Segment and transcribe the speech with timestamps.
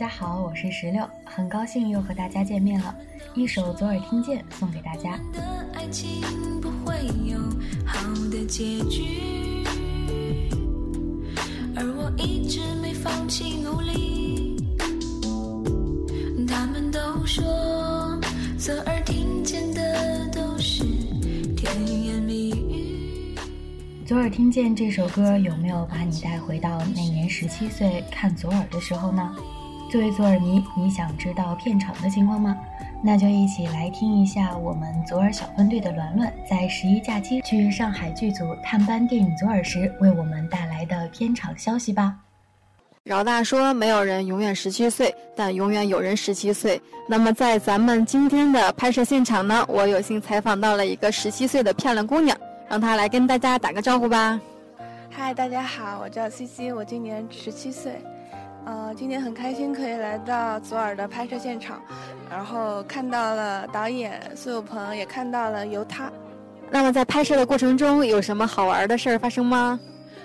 [0.00, 2.96] 大家好，我是石榴，很高兴又和大家见面了。
[3.34, 5.20] 一首《左耳听见》送给大家。
[18.58, 20.82] 左耳听见的都是
[21.54, 23.34] 甜言蜜语。
[24.06, 29.36] 左耳听见这首歌，有没有把你带回到那年十七岁看左耳的时候呢？
[29.90, 32.56] 作为左耳迷，你想知道片场的情况吗？
[33.02, 42.14] 那就一起来听一下我们左耳小分队的 đoàn đoàn 在十一假期去上海剧组探班电影《左耳》时为我们带来的片场消息吧。
[43.02, 52.36] 饶大说：“没有人永远十七岁，但永远有人十七岁。”那么，在咱们今天的拍摄现场呢，我有幸采访到了一个十七岁的漂亮姑娘，
[52.68, 54.40] 让她来跟大家打个招呼吧。
[55.10, 58.00] 嗨，大家好，我叫 CC，我今年十七岁。
[58.70, 61.82] 呃，今天很开心可以来到左耳的拍摄现场，
[62.30, 66.08] 然后看到了导演苏有朋，也看到了由他。
[66.70, 69.80] 那么，在拍摄的过程中有什么好玩的事儿发生吗？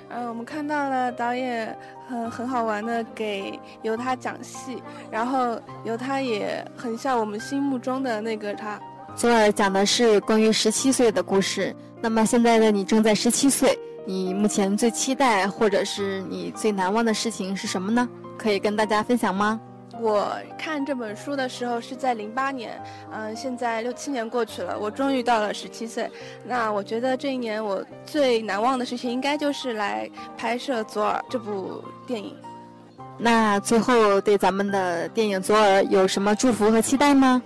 [0.09, 1.75] 呃，我们看到了导演
[2.07, 4.79] 很很好玩的给由他讲戏，
[5.09, 8.79] 然后由他也很像我们心目中的那个他。
[9.16, 11.75] 左耳讲的是关于十七岁的故事。
[11.99, 18.07] 那么现在的你正在十七岁，你目前最期待或者是你最难忘的事情是什么呢？
[18.38, 19.59] 可以跟大家分享吗？
[20.02, 22.78] 我看这本书的时候是在零八年，
[23.14, 26.11] 嗯、现在六七年过去了，我终于到了十七岁。
[26.45, 32.36] 那我觉得这一年我最难忘的事情，应该就是来拍摄《左耳》这部电影。
[33.17, 37.41] 那最后对咱们的电影《左耳》有什么祝福和期待吗？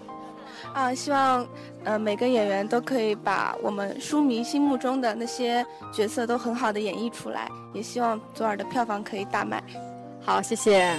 [0.73, 1.47] 啊，希望
[1.83, 5.63] 呃每个演员都可以把我们书迷心目中的那些
[5.93, 9.61] 角色都很好的演绎出来，也希望《左耳》的票房可以大卖。
[10.21, 10.93] 好，谢谢。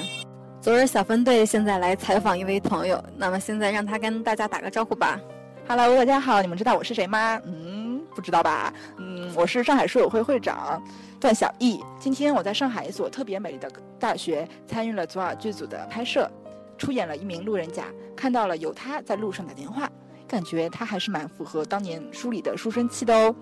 [0.60, 5.20] 昨日小分队现在来采访一位朋友，那么现在让他跟大家打个招呼吧。
[5.68, 7.40] Hello，大家好，你们知道我是谁吗？
[7.44, 8.72] 嗯，不知道吧？
[8.96, 10.82] 嗯，我是上海书友会会长
[11.20, 11.80] 段小艺。
[11.98, 16.28] 今天我在上海一所特别美丽的大学参与了左耳剧组的拍摄，
[16.76, 17.84] 出演了一名路人甲，
[18.16, 19.88] 看到了有他在路上打电话，
[20.26, 23.34] 感觉他还是蛮符合当年书里的书生气的哦。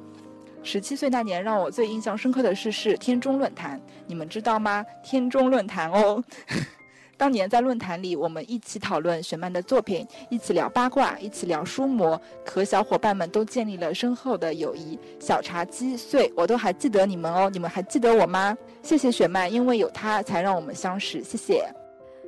[0.62, 4.84] 十七岁那年，让我最印象深刻的事是天中论坛，你们知道吗？
[5.02, 6.22] 天中论坛哦。
[7.16, 14.96] 当年在论坛里，我们一起讨论雪漫的作品，一起聊八卦，一起聊书魔，和小伙伴们都建立了深厚的友谊。
[15.18, 18.56] 小茶几碎，我都还记得你们哦，你们还记得我吗？
[18.82, 21.64] 谢谢雪漫，因为有他才让我们相识，谢谢。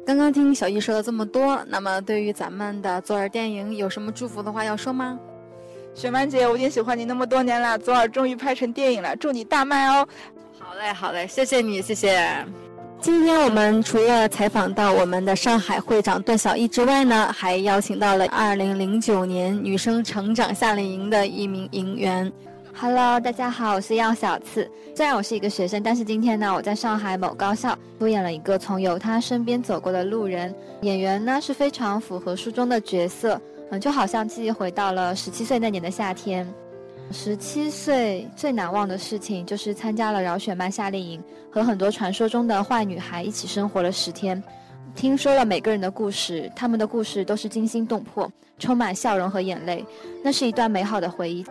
[0.04, 5.16] 刚刚听小易说了这么多，那么对于咱们的左耳电影有什么祝福的话要说吗？
[5.94, 10.06] 雪漫姐，我已经喜欢你那么多年了，左耳终于拍成电影了，祝你大卖哦！
[10.58, 12.26] 好嘞，好嘞，谢谢你，谢谢。
[13.00, 22.30] 今天我们除了采访到我们的上海会长段小艺之外呢，还邀请到了2009年女生成长夏令营的一名营员。
[22.72, 24.70] Hello，大家好，我是药小次。
[24.94, 30.54] 虽然我是一个学生，但是今天呢，我在上海某高校出演了一个从由他身边走过的路人。
[30.82, 33.40] 演员呢是非常符合书中的角色，
[33.70, 36.46] 嗯，就好像记忆回到了十七岁那年的夏天。
[37.12, 44.40] 十七岁最难忘的事情就是参加了饶雪漫夏令营，和很多传说中的坏女孩一起生活了十天，
[44.94, 48.30] 听说了每个人的故事，他们的故事都是惊心动魄，
[48.60, 49.84] 充满笑容和眼泪，
[50.22, 51.42] 那是一段美好的回忆。《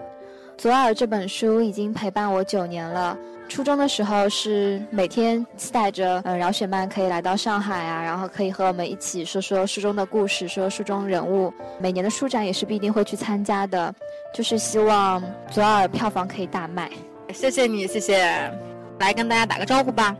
[0.59, 3.17] 左耳》这本书已经陪伴我九年了。
[3.47, 11.53] 初中的时候是每天期待着，嗯，饶雪漫可以来到上海啊，然后可以和我们一起说说书中的故事，说书中人物。
[11.79, 13.95] 每年的书展也是必定会去参加的，
[14.33, 16.91] 就是希望《左耳》票房可以大卖。
[17.33, 18.29] 谢谢你，谢谢。
[18.99, 20.13] 来跟大家打个招呼吧。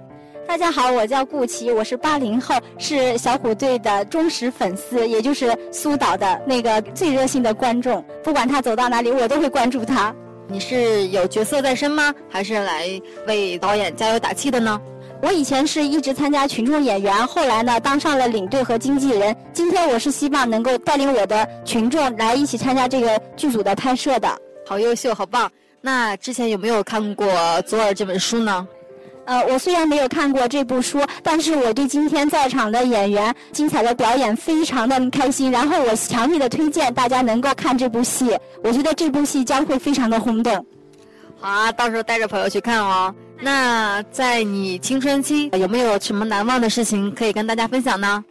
[0.47, 8.01] 大家好，我叫顾琪，我是八零后，是小虎队的忠实粉丝，也就是苏导的那个最热心的观众。
[8.24, 10.15] 不管他走到哪里，我都会关注他。
[10.51, 12.11] 你是有角色在身吗？
[12.27, 14.81] 还是来为导演加油打气的呢？
[15.21, 19.35] 我以前是一直参加群众演员，后来呢当上了领队和经纪人。
[19.53, 24.35] 今天我是希望能够带领我的群众来一起参加这个剧组的拍摄的。
[24.65, 25.51] 好优秀，好棒！
[25.81, 27.27] 那之前有没有看过
[27.61, 28.67] 《左耳》这本书呢？
[29.29, 35.51] 呃，我虽然没有看过这部书，但是我对今天在场的演员精彩的表演非常的开心。
[35.51, 40.65] 然后我强烈的推荐大家能够看这部戏，我觉得这部戏将会非常的轰动。
[41.39, 43.13] 好啊，到时候带着朋友去看哦。
[43.39, 48.25] 那在你青春期有没有什么难忘的事情可以跟大家分享呢？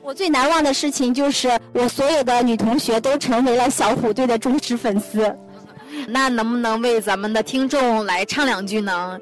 [0.00, 5.36] 我最难忘的事情就是我所有的女同学都成为了小虎队的忠实粉丝。
[6.06, 9.18] 那能不能为咱们的听众来唱两句呢？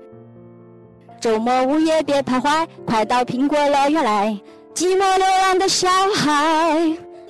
[1.24, 4.38] 周末午夜别徘徊，快到苹果乐园来。
[4.74, 6.76] 寂寞流浪的小孩。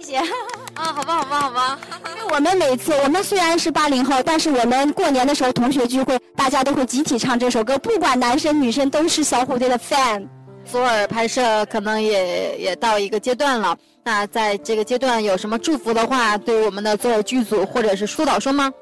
[0.00, 0.19] 谢谢。
[0.75, 1.79] 啊，好吧，好吧，好吧。
[2.35, 10.26] 我们每次，我们虽然是八零后，但是我们过年的时候同学聚会，大家都会集体唱这首歌，不管男生女生都是小虎队的 fan。
[10.69, 18.73] 左耳拍摄可能也也到一个阶段了，那在这个阶段有什么祝福的话，对我们的左耳剧组或者是疏导说吗？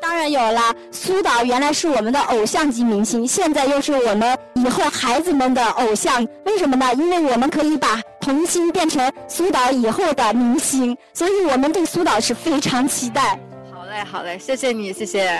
[0.00, 0.60] 当然有了，
[0.90, 6.26] 苏导原来是我们的偶像级明星，现在又是我们以后孩子们的偶像。
[6.44, 6.86] 为什么呢？
[6.94, 13.38] 因为我们可以把童星变成苏导以后的明星，所以我们对苏导是非常期待。
[13.72, 15.30] 好嘞，好嘞，谢谢你，谢谢。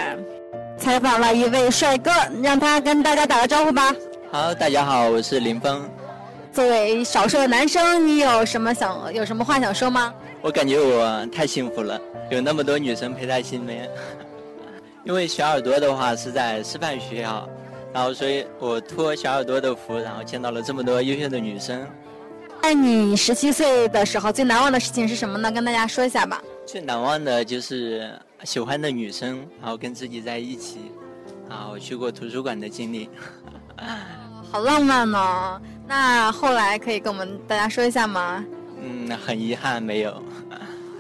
[0.76, 2.11] 采访了一位帅哥，
[2.43, 3.94] 让他跟大家打个招呼吧。
[4.31, 5.88] 好，大家好，我是林峰。
[6.52, 10.12] 作为少数的男生，你有什么想有什么话想说吗？
[10.40, 12.00] 我感觉我太幸福了，
[12.31, 13.88] 有那么多女生陪在身边。
[15.08, 17.49] 因为小耳朵的话是在师范学校，
[17.94, 21.88] 然后所以我托小耳朵的福，然后见到了这么多优秀的女生。
[22.60, 25.50] 那你十七岁的时候，最难忘的事情是什么呢？
[25.50, 26.43] 跟大家说一下吧。
[26.66, 28.12] 最难忘的就是
[28.44, 30.93] 喜欢的女生，然后跟自己在一起，
[31.49, 33.08] 然后去过图书馆的经历。
[34.52, 35.62] 好浪漫呢。
[35.87, 38.44] 那后来可以跟我们大家说一下吗？
[38.82, 40.22] 嗯，很遗憾没有。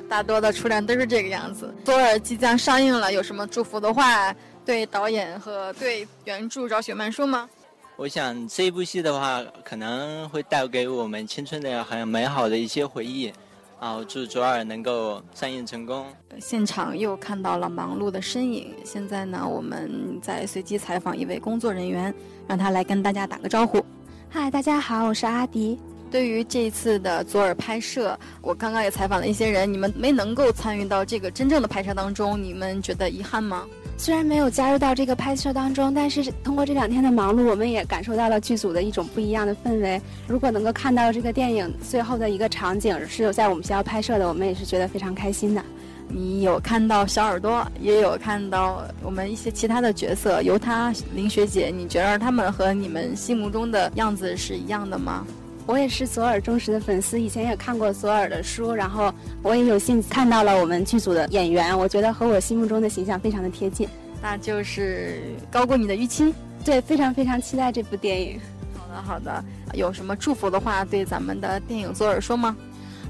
[0.08, 1.72] 大多的初恋都是这个样子。
[1.84, 4.34] 左耳即将上映了，有什么祝福的话
[4.64, 7.48] 对导演和对原著赵雪曼说吗？
[7.96, 13.32] 我想这一部戏的话，可能会带给我们青春的很美好的一些回忆。
[13.80, 16.04] 啊，祝左耳能够上映成功。
[16.40, 18.74] 现场又看到了忙碌的身影。
[18.84, 22.12] 现在呢，我们在随机采访一位工作人员，
[22.48, 23.84] 让他来跟大家打个招呼。
[24.28, 25.78] 嗨，大家好，我是阿迪。
[26.10, 33.64] 对于这一次的左耳拍摄，我刚刚也采访了一些人，你们没能够参与到这个真正的拍摄当中，你们觉得遗憾吗？
[33.96, 40.00] 虽然没有加入到这个拍摄当中，但是通过这两天的忙碌，我们也感受到了剧组的一种不一样的氛围。
[40.26, 45.62] 如果能够看到这个电影最后的一个场景是有在我们学校拍摄的，我们也是觉得非常开心的。
[46.10, 55.26] 你有看到小耳朵，也有看到我们一些其他的角色，由他林学姐，你觉得他们和你们心目中的样子是一样的吗？
[55.68, 59.12] 我也是左耳忠实的粉丝，以前也看过左耳的书，然后
[59.42, 63.86] 我也有幸看到了我们剧组的演员，我觉得和我心目中的形象非常的贴近，
[64.22, 65.20] 那就是
[65.50, 66.32] 高过你的预期。
[66.64, 68.40] 对，非常非常期待这部电影。
[68.78, 69.44] 好的好的，
[69.74, 72.56] 有什么祝福的话对咱们的电影左耳说吗？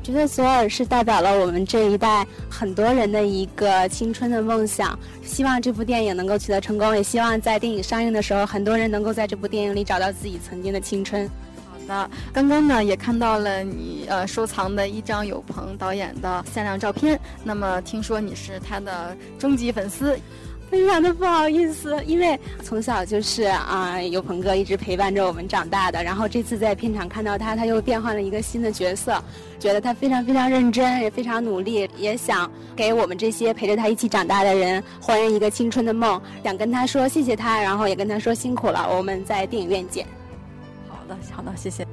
[0.02, 11.31] 觉得左耳是代表了我们这一代很多人的一个青春的梦想，希望这部电影能够取得成功，也希望在电影上映的时候，很多人能够在这部电影里找到自己曾经的青春。
[11.88, 17.19] 那刚刚呢也看到了你呃收藏的一张有朋导演的限量照片。
[17.43, 20.17] 那么听说你是他的终极粉丝，
[20.70, 26.05] 非常的不好意思，因为从小就是啊有朋哥一直陪伴着我们长大的。
[26.05, 29.19] 然后这次在片场看到他，他又变换了一个新的角色，
[29.58, 36.20] 觉得他非常非常认真，也非常努力，也想给我们这些陪着他一起长大的人还原一个青春的梦。
[36.44, 40.07] 想跟他说谢谢他，然后也跟他说辛苦了，我们在电影院见。
[41.08, 41.86] 好的，好的，谢谢。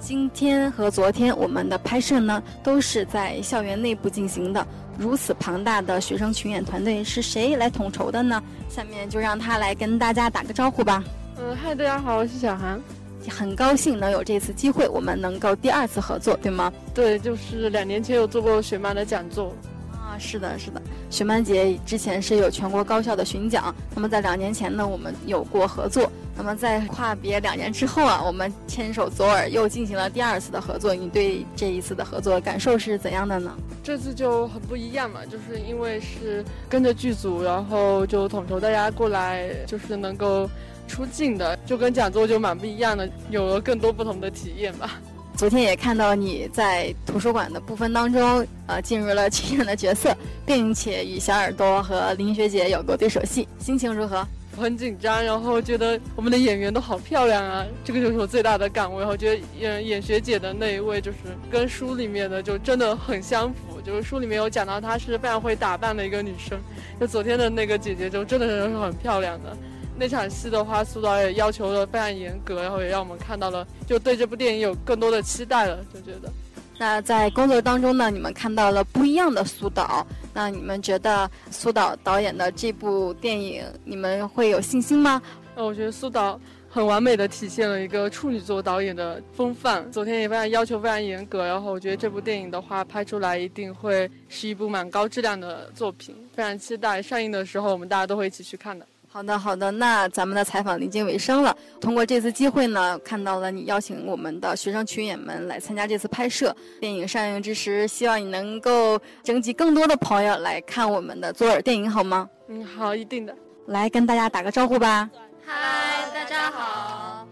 [0.00, 4.66] 今天和昨天我们的拍摄呢，都是在校园内部进行的。
[4.98, 8.42] 如此庞大的学生群演团队是谁来统筹的呢？
[8.68, 11.02] 下面就让他来跟大家打个招呼吧。
[11.38, 12.80] 嗯，嗨，大家好，我是小韩。
[13.28, 16.72] 很高兴能有这次机会，我们能够第二次合作，对吗？
[16.92, 19.54] 对，就是两年前有做过学漫的讲座。
[19.92, 20.82] 啊，是的，是的。
[21.08, 26.12] 学漫节之前是有全国高校的巡讲，那么在两年前呢，我们有过合作。
[26.36, 30.94] 那么在跨别两年之后啊，我们牵手左耳又进行了第二次的合作。
[30.94, 33.56] 你对这一次的合作感受是怎样的呢？
[33.82, 40.50] 这次就很不一样嘛，就是因为是跟着剧组，然后就统筹大家过来，就是能够
[40.88, 44.98] 出镜的，就跟讲座就蛮不一样的，有了更多不同的体验吧。
[45.36, 54.24] 昨天也看到你在图书馆的部分当中，呃，进入了群演的角色，并且与小耳朵和林学姐有过对手戏，心情如何？
[54.56, 58.96] 很紧张，然后觉得我们的演员都好漂亮啊，这个就是我最大的感悟。
[58.96, 61.18] 我觉得演演学姐的那一位，就是
[61.50, 63.80] 跟书里面的就真的很相符。
[63.84, 66.58] 就是书里面有讲到她是非常会打扮的一个女生，
[66.98, 69.56] 就昨天的那个姐姐就真的是很漂亮的。
[69.96, 76.32] 那场戏的话，苏导也要求的非常严格，然后也让我们看到了，就对这部电影有更多的期待了，就觉得。
[76.76, 85.22] 那在工作当中呢，你们看到了不一样的苏导，那你们觉得苏导导演的这部电影，你们会有信心吗？
[85.54, 86.38] 呃，我觉得苏导
[86.68, 98.84] 很完美的体现了一个处女座导演的风范，昨天也非常要求非常严格，然后我觉得这部电影的话拍出来一定会是一部蛮高质量的作品，非常期待上映的时候我们大家都会一起去看的。
[99.14, 99.70] 好的，好的。
[99.70, 101.56] 那咱们的采访临近尾声了。
[101.80, 106.52] 通过这次机会呢，看到了你邀请我们的学生群演们来参加这次拍摄。
[106.80, 112.28] 电影上映之时，希望你能够征集更多的朋友来看我们的左耳电影，好吗？
[112.48, 113.32] 嗯，好，一定的。
[113.68, 115.08] 来跟大家打个招呼吧。
[115.46, 117.24] 嗨，大家好。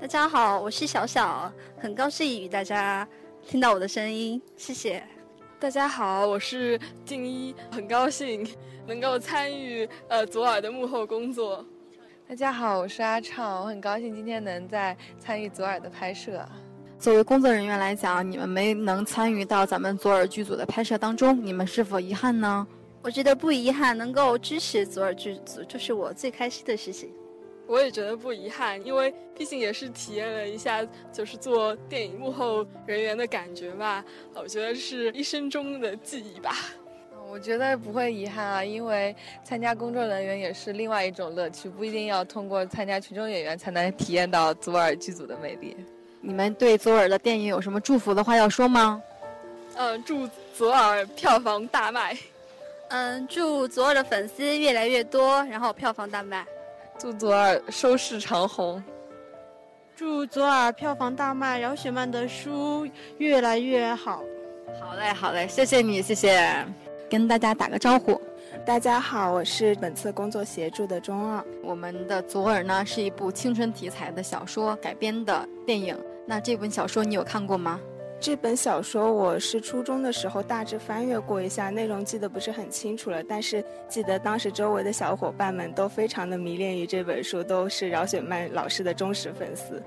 [0.00, 3.04] 大家好，我是小小，很高兴与大家
[3.44, 5.02] 听到我的声音，谢谢。
[5.58, 8.46] 大家好，我是静一，很高兴
[8.86, 11.64] 能够参与呃左耳的幕后工作。
[12.28, 16.46] 大家好，我是阿畅，我很高兴今天能在参与左耳的拍摄。
[16.98, 22.66] 作为工作人员来讲，你们没能参与到咱们左耳剧组的拍摄当中，你们是否遗憾呢？
[23.00, 27.10] 我觉得不遗憾，能够支持左耳剧组就是我最开心的事情。
[27.66, 34.04] 我也觉得不遗憾，因为毕竟也是体验了一下，就是做电影幕后人员的感觉吧。
[34.34, 36.54] 我觉得是一生中的记忆吧。
[37.28, 45.76] 我觉得不会遗憾啊，因为参加工作人员也是另外一种乐趣，不一定要通过参加群众演员才能体验到左耳剧组的魅力。
[46.20, 49.02] 你们对左耳的电影有什么祝福的话要说吗？
[49.74, 52.16] 嗯，祝左耳票房大卖。
[52.88, 56.46] 嗯，祝左耳的粉丝越来越多，然后票房大卖。
[56.98, 58.82] 祝左耳收视长虹，
[59.94, 62.88] 祝左耳票房大卖，饶雪漫的书
[63.18, 64.22] 越来越好。
[64.80, 66.66] 好嘞，好嘞，谢谢你，谢谢。
[67.10, 68.18] 跟大家打个招呼，
[68.64, 71.44] 大家好，我是本次工作协助的中二。
[71.62, 77.78] 我们的左耳呢是一部青春题材的小说改编的电影，那这本小说你有看过吗？
[78.18, 89.80] 这本小说我是初中的时候大致翻阅过一下，内容记得不是很清楚了，但是记得当时周围的小伙伴们都非常的迷恋于这本书，都是饶雪漫老师的忠实粉丝。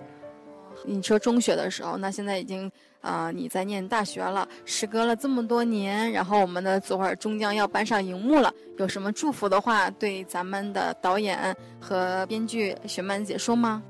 [0.86, 2.72] 你说中学的时候，那现在已经
[3.02, 13.84] 啊你在念大学了，时隔了这么多年，然后我们的左耳终将要搬上荧幕了，有什么祝福的话对咱们的导演和编剧雪漫姐说吗？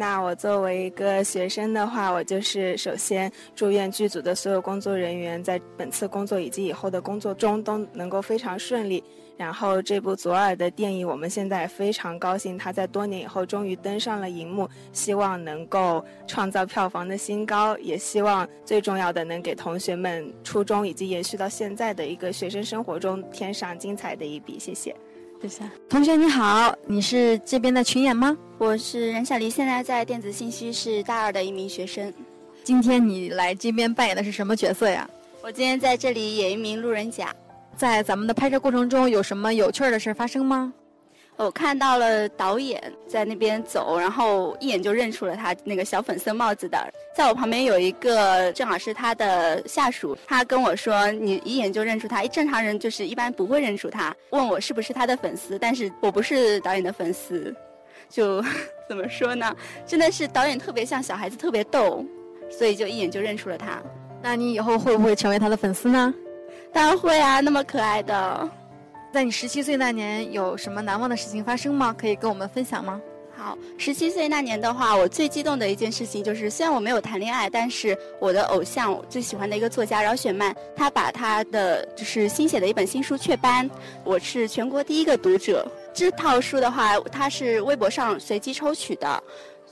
[0.00, 9.04] 那我作为一个学生的话，我就是首先祝愿剧组的所有工作人员在本次工作以及以后的工作中都能够非常顺利。
[9.36, 24.58] 然后这部左耳的电影，我们现在非常高兴，它在多年以后终于登上了荧幕，希望能够创造票房的新高，也希望最重要的能给同学们初中以及延续到现在的一个学生生活中添上精彩的一笔。
[24.58, 24.96] 谢谢。
[25.88, 28.36] 同学你好，你是这边的群演吗？
[28.58, 32.12] 我是任小黎，现在在电子信息是大二的一名学生。
[32.62, 35.08] 今天你来这边扮演的是什么角色呀？
[35.42, 37.34] 我今天在这里演一名路人甲。
[37.74, 40.72] 在咱们的拍摄过程中，有什么有趣的事发生吗？
[41.42, 42.78] 我看到了导演
[43.08, 46.78] 在那边走，然后一眼就认出了他那个小粉色帽子的。
[47.16, 57.54] 在我旁边有一个正好是他的下属，他跟我说：“你一眼就认出他，正常人就是一般不会认出他。”问我是不是他的粉丝，但是我不是导演的粉丝，
[58.10, 58.44] 就
[58.86, 59.56] 怎么说呢？
[59.86, 62.04] 真的是导演特别像小孩子，特别逗，
[62.50, 63.82] 所以就一眼就认出了他。
[64.20, 66.12] 那你以后会不会成为他的粉丝呢？
[66.70, 68.50] 当然会啊，那么可爱的。
[69.12, 71.92] 在你十七岁那年，有什么难忘的事情发生吗？
[71.98, 73.00] 可以跟我们分享吗？
[73.36, 83.68] 好，十七岁那年的话，我最激动的一件事情就是，虽然我没有谈恋爱，但是我的偶像，最喜欢的一个作家饶雪漫，他把他的就是新写的一本新书雀斑，
[84.04, 85.66] 我是全国第一个读者。
[85.92, 89.22] 这套书的话，它是微博上随机抽取的。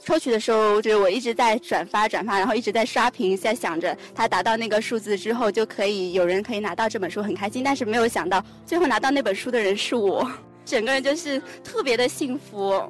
[0.03, 7.63] 抽取的时候，就是我一直在转发转发，然后一直在刷屏，在想着他达到那个数字之后，就可以有人可以拿到这本书，很开心。
[7.63, 10.29] 但是没有想到，最后拿到那本书的人是我，
[10.65, 12.81] 整个人就是特别的幸福。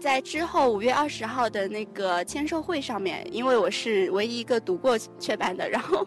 [0.00, 6.06] 在之后五月二十号的那个签售会上面，因为我是唯一一个读过雀斑的，然后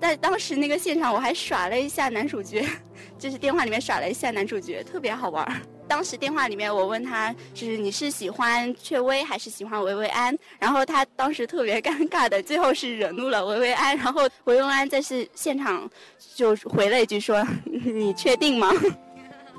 [0.00, 2.64] 在当时那个现场，我还耍了一下男主角，
[3.18, 5.62] 就是电话里面耍了一下男主角，特别好玩。
[5.88, 10.36] 当时电话里面，我问他，就是你是喜欢雀薇还是喜欢维维安？
[10.58, 13.96] 然后他当时特别尴尬的，最后是惹怒了维维安。
[13.96, 15.90] 然后维维安在是现场
[16.34, 18.70] 就回了一句说：“你确定吗？”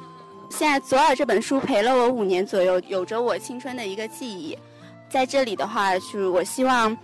[0.51, 4.57] 现在左耳这本书陪了我五年左右，有着我青春的一个记忆。
[5.09, 6.95] 在这里的话，就是我希望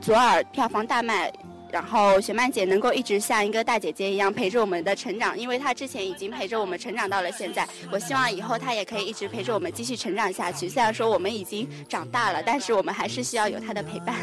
[0.00, 1.32] 左耳票房大卖。
[1.70, 7.68] 然后雪曼姐能够一直像一个大姐姐一样陪着我们的成长，因为她之前已经陪着我们成长到了现在。
[7.92, 10.68] 我希望以后她也可以一直陪着我们继续成长下去。
[10.68, 14.16] 虽然说我们已经长大了，但是我们还是需要有她的陪伴。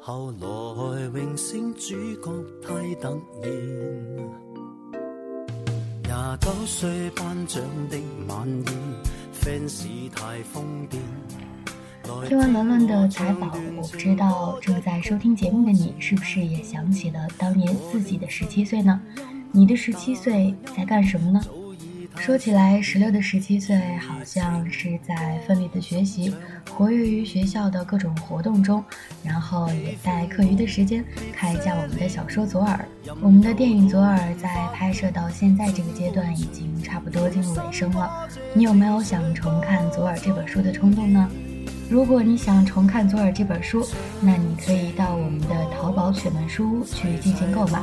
[0.00, 2.30] 后来荣升主角
[2.62, 4.47] 太突然。
[6.08, 7.98] 廿九岁颁奖的
[8.28, 8.64] 晚宴
[9.34, 9.84] ，fans
[10.16, 10.96] 太疯癫，
[12.26, 18.98] 听完伦伦的采访，我不知道正在收听节目的你是不是也想起了当年自己的十七岁呢？
[19.52, 21.42] 你的十七岁在干什么呢？
[22.20, 26.34] 说起来，十六的十七岁好像是在奋力的学习，
[26.70, 28.84] 活跃于学校的各种活动中，
[29.24, 32.86] 然后也在课余的时间看一下我们的小说《左耳》。
[33.20, 38.28] 我们的电影《左耳》在拍摄到现在这个阶段已经差不多进入尾声了。
[38.52, 41.30] 你有没有想重看《左耳》这本书的冲动呢？
[41.90, 43.86] 如果你想重看《左耳》这本书，
[44.20, 47.80] 那你可以到我们的淘宝选门书屋去进行购买，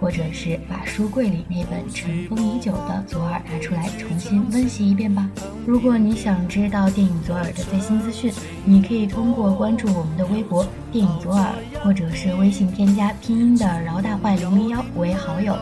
[0.00, 5.28] 或者是把书柜里那本尘封已久的《左耳》拿出来重新温习一遍吧。
[5.66, 8.32] 如果你想知道电影《左耳》的最新资讯，
[8.64, 11.52] 你可以通过关注我们的微博“电影左耳”，
[11.82, 15.56] 或者是微信添加拼音的“饶大坏零零幺”为好友，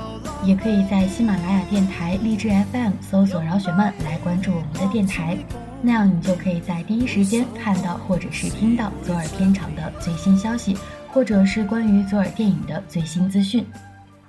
[0.45, 5.39] 也可以在喜马拉雅电台、荔枝 FM 搜索“饶雪漫”来关注我们的电台。
[5.83, 10.77] 那样你就可以在第一时间看到或者是听到左耳片场的最新消息，
[11.09, 13.65] 或者是关于左耳电影的最新资讯。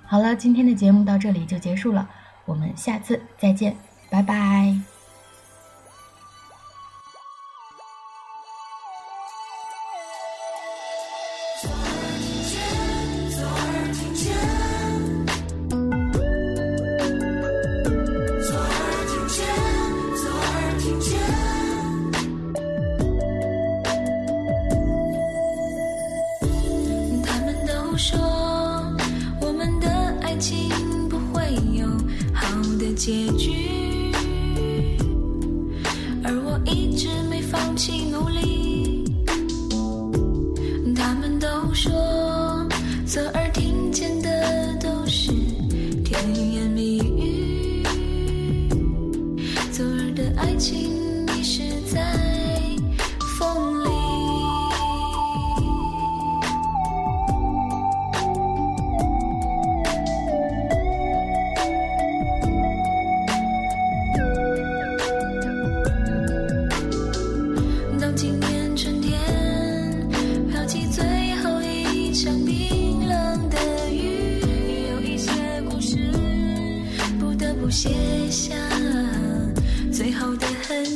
[0.04, 2.08] 好了，今天的节目到这里就结束了，
[2.44, 3.74] 我们下次再见，
[4.08, 4.97] 拜拜。
[41.78, 42.17] 说，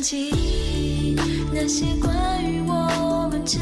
[0.03, 1.15] 记忆，
[1.55, 3.59] 那些关于我们之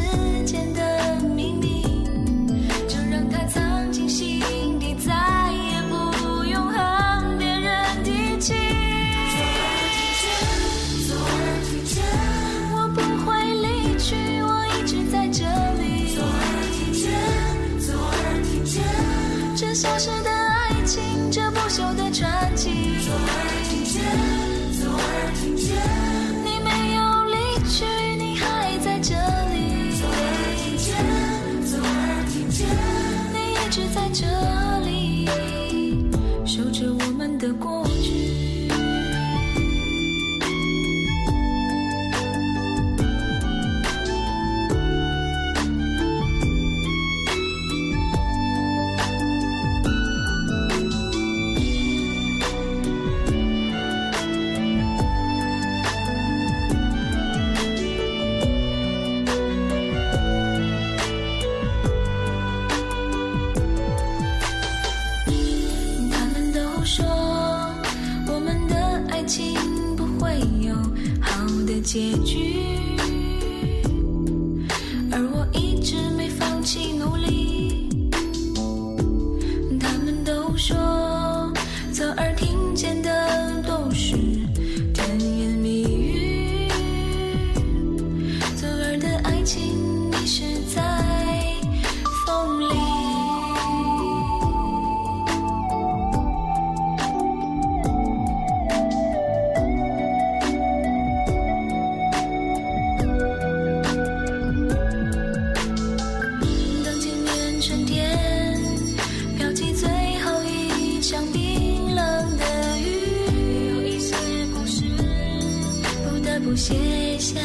[116.61, 117.41] 写下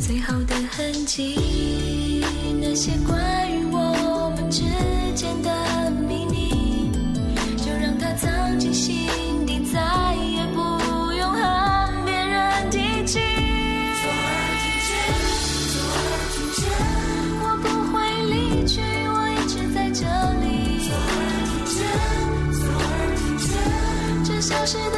[0.00, 2.24] 最后的痕迹，
[2.58, 4.62] 那些关于我们之
[5.14, 6.90] 间的秘密，
[7.58, 9.06] 就让它藏进心
[9.44, 9.78] 底，再
[10.14, 13.20] 也不用和别人提起。
[17.42, 20.06] 我不会离去，我一直在这
[20.40, 20.88] 里。
[20.88, 21.20] 左耳
[21.52, 21.84] 听见，
[22.62, 23.52] 左耳听见，
[24.24, 24.96] 这消失的